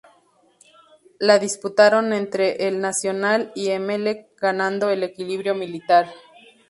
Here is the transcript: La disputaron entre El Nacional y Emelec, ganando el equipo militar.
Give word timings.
La 1.19 1.37
disputaron 1.37 2.11
entre 2.11 2.67
El 2.67 2.79
Nacional 2.81 3.51
y 3.53 3.69
Emelec, 3.69 4.29
ganando 4.41 4.89
el 4.89 5.03
equipo 5.03 5.53
militar. 5.53 6.07